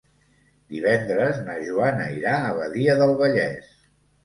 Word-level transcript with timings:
Divendres 0.75 1.37
na 1.51 1.59
Joana 1.67 2.09
irà 2.15 2.33
a 2.39 2.51
Badia 2.63 2.99
del 3.03 3.17
Vallès. 3.23 3.73